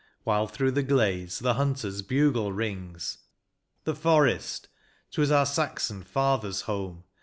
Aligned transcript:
While 0.23 0.47
through 0.47 0.71
the 0.71 0.81
glades 0.81 1.37
the 1.37 1.53
hunter's 1.53 2.01
bugle 2.01 2.51
rings. 2.51 3.19
The 3.83 3.93
forest! 3.93 4.67
't 5.11 5.21
was 5.21 5.29
our 5.29 5.45
Saxon 5.45 6.01
fathers' 6.01 6.61
home. 6.61 7.03